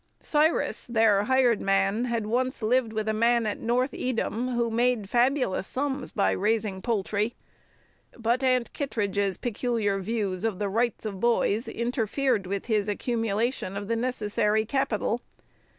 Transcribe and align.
Cyrus, 0.19 0.87
their 0.87 1.25
"hired 1.25 1.61
man," 1.61 2.05
had 2.05 2.25
once 2.25 2.63
lived 2.63 2.91
with 2.91 3.07
a 3.07 3.13
man 3.13 3.45
at 3.45 3.59
North 3.59 3.93
Edom 3.93 4.47
who 4.47 4.71
made 4.71 5.07
fabulous 5.07 5.67
sums 5.67 6.11
by 6.11 6.31
raising 6.31 6.81
poultry. 6.81 7.35
But 8.17 8.43
Aunt 8.43 8.73
Kittredge's 8.73 9.37
peculiar 9.37 9.99
views 9.99 10.43
of 10.43 10.57
the 10.57 10.69
rights 10.69 11.05
of 11.05 11.19
boys 11.19 11.67
interfered 11.67 12.47
with 12.47 12.65
his 12.65 12.89
accumulation 12.89 13.77
of 13.77 13.87
the 13.87 13.95
necessary 13.95 14.65
capital. 14.65 15.21